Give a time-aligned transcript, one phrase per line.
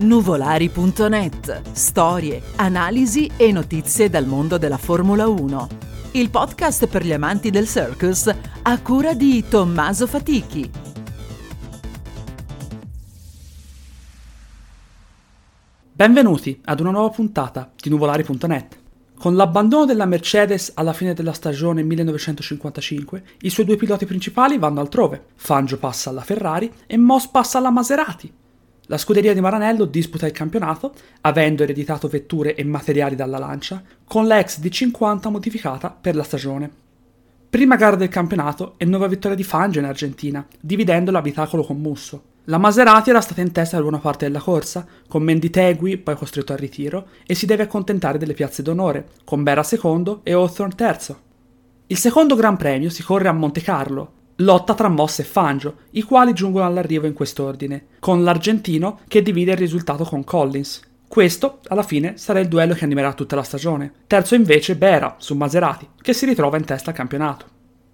[0.00, 1.72] Nuvolari.net.
[1.72, 5.68] Storie, analisi e notizie dal mondo della Formula 1.
[6.12, 8.32] Il podcast per gli amanti del circus
[8.62, 10.70] a cura di Tommaso Fatichi.
[15.90, 18.78] Benvenuti ad una nuova puntata di Nuvolari.net.
[19.18, 24.78] Con l'abbandono della Mercedes alla fine della stagione 1955, i suoi due piloti principali vanno
[24.78, 25.24] altrove.
[25.34, 28.32] Fangio passa alla Ferrari e Moss passa alla Maserati.
[28.90, 34.26] La scuderia di Maranello disputa il campionato, avendo ereditato vetture e materiali dalla Lancia, con
[34.26, 36.70] la XD50 modificata per la stagione.
[37.50, 42.22] Prima gara del campionato e nuova vittoria di Fangio in Argentina, dividendo l'abitacolo con Musso.
[42.44, 46.52] La Maserati era stata in testa per buona parte della corsa, con Menditegui poi costretto
[46.52, 51.20] al ritiro, e si deve accontentare delle piazze d'onore, con Bera secondo e Hawthorne terzo.
[51.88, 56.02] Il secondo Gran Premio si corre a Monte Carlo, lotta tra Moss e Fangio, i
[56.02, 60.80] quali giungono all'arrivo in quest'ordine, con l'argentino che divide il risultato con Collins.
[61.06, 63.92] Questo, alla fine, sarà il duello che animerà tutta la stagione.
[64.06, 67.46] Terzo invece Bera, su Maserati, che si ritrova in testa al campionato.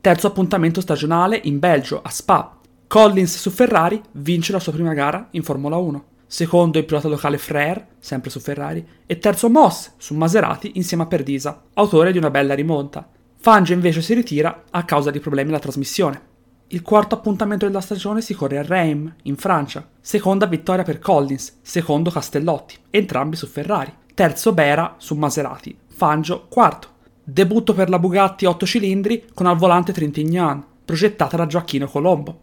[0.00, 5.28] Terzo appuntamento stagionale in Belgio, a Spa, Collins su Ferrari vince la sua prima gara
[5.32, 6.04] in Formula 1.
[6.26, 11.06] Secondo il pilota locale Frere, sempre su Ferrari, e terzo Moss su Maserati insieme a
[11.06, 13.06] Perdisa, autore di una bella rimonta.
[13.40, 16.20] Fangio invece si ritira a causa di problemi alla trasmissione.
[16.68, 19.88] Il quarto appuntamento della stagione si corre a Reims, in Francia.
[20.00, 23.94] Seconda vittoria per Collins, secondo Castellotti, entrambi su Ferrari.
[24.12, 26.88] Terzo Bera su Maserati, Fangio quarto.
[27.22, 32.40] Debutto per la Bugatti 8 cilindri con al volante Trintignan, progettata da Gioacchino Colombo.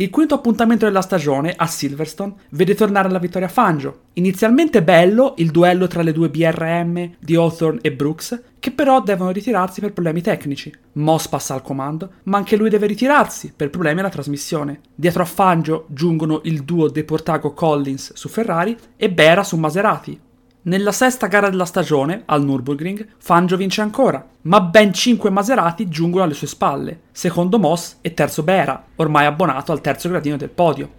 [0.00, 4.04] Il quinto appuntamento della stagione, a Silverstone, vede tornare alla vittoria Fangio.
[4.14, 9.30] Inizialmente bello il duello tra le due BRM di Hawthorne e Brooks, che però devono
[9.30, 10.72] ritirarsi per problemi tecnici.
[10.92, 14.80] Moss passa al comando, ma anche lui deve ritirarsi per problemi alla trasmissione.
[14.94, 20.18] Dietro a Fangio giungono il duo De Collins su Ferrari e Bera su Maserati,
[20.62, 26.24] nella sesta gara della stagione, al Nürburgring, Fangio vince ancora, ma ben cinque Maserati giungono
[26.24, 30.98] alle sue spalle, secondo Moss e terzo Bera, ormai abbonato al terzo gradino del podio.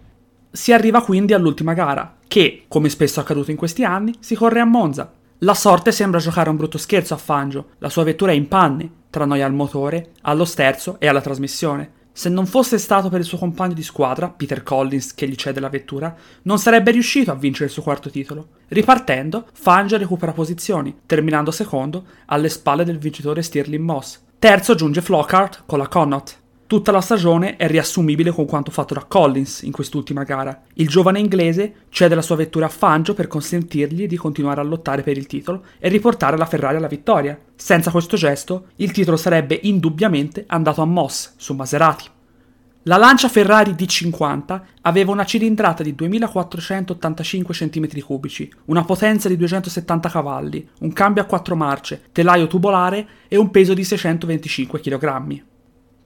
[0.51, 4.65] Si arriva quindi all'ultima gara, che, come spesso accaduto in questi anni, si corre a
[4.65, 5.13] Monza.
[5.39, 8.89] La sorte sembra giocare un brutto scherzo a Fangio, la sua vettura è in panne,
[9.11, 11.91] tra noi al motore, allo sterzo e alla trasmissione.
[12.13, 15.59] Se non fosse stato per il suo compagno di squadra, Peter Collins, che gli cede
[15.59, 16.13] la vettura,
[16.43, 18.49] non sarebbe riuscito a vincere il suo quarto titolo.
[18.67, 24.19] Ripartendo, Fangio recupera posizioni, terminando secondo alle spalle del vincitore Stirling Moss.
[24.37, 26.40] Terzo giunge Flockhart con la Connaught.
[26.71, 30.57] Tutta la stagione è riassumibile con quanto fatto da Collins in quest'ultima gara.
[30.75, 35.01] Il giovane inglese cede la sua vettura a Fangio per consentirgli di continuare a lottare
[35.01, 37.37] per il titolo e riportare la Ferrari alla vittoria.
[37.57, 42.05] Senza questo gesto, il titolo sarebbe indubbiamente andato a Moss su Maserati.
[42.83, 50.65] La Lancia Ferrari D50 aveva una cilindrata di 2485 cm3, una potenza di 270 cavalli,
[50.79, 55.43] un cambio a quattro marce, telaio tubolare e un peso di 625 kg.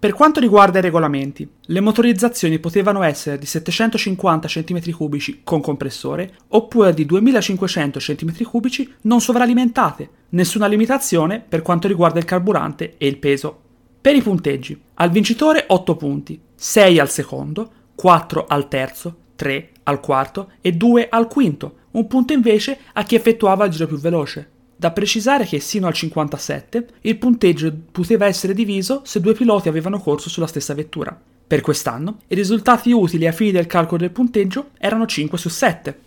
[0.05, 6.93] Per quanto riguarda i regolamenti, le motorizzazioni potevano essere di 750 cm3 con compressore oppure
[6.93, 13.59] di 2500 cm3 non sovralimentate, nessuna limitazione per quanto riguarda il carburante e il peso.
[13.99, 19.99] Per i punteggi, al vincitore 8 punti, 6 al secondo, 4 al terzo, 3 al
[20.01, 24.51] quarto e 2 al quinto, un punto invece a chi effettuava il giro più veloce.
[24.78, 30.00] Da precisare che sino al 57 il punteggio poteva essere diviso se due piloti avevano
[30.00, 31.18] corso sulla stessa vettura.
[31.47, 36.00] Per quest'anno i risultati utili ai fini del calcolo del punteggio erano 5 su 7.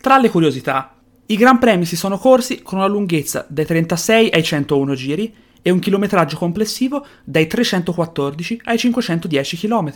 [0.00, 0.94] Tra le curiosità,
[1.26, 5.70] i Gran Premi si sono corsi con una lunghezza dai 36 ai 101 giri e
[5.70, 9.92] un chilometraggio complessivo dai 314 ai 510 km.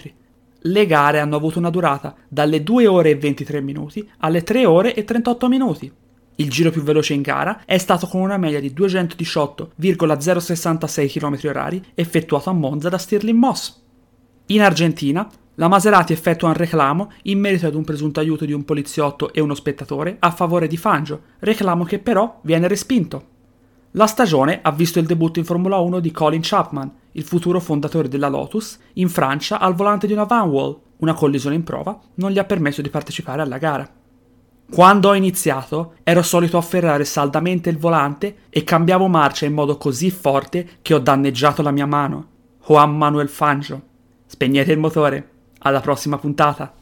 [0.59, 4.95] Le gare hanno avuto una durata dalle 2 ore e 23 minuti alle 3 ore
[4.95, 5.93] e 38 minuti.
[6.37, 12.51] Il giro più veloce in gara è stato con una media di 218,066 km/h effettuato
[12.51, 13.81] a Monza da Stirling Moss.
[14.47, 18.65] In Argentina, la Maserati effettua un reclamo in merito ad un presunto aiuto di un
[18.65, 23.27] poliziotto e uno spettatore a favore di Fangio, reclamo che però viene respinto.
[23.93, 28.09] La stagione ha visto il debutto in Formula 1 di Colin Chapman, il futuro fondatore
[28.09, 30.81] della Lotus, in Francia al volante di una Vanwall.
[30.97, 33.89] Una collisione in prova non gli ha permesso di partecipare alla gara.
[34.71, 40.11] Quando ho iniziato ero solito afferrare saldamente il volante e cambiavo marcia in modo così
[40.11, 42.29] forte che ho danneggiato la mia mano.
[42.67, 43.81] Juan Manuel Fangio.
[44.27, 45.31] Spegnete il motore.
[45.61, 46.73] Alla prossima puntata.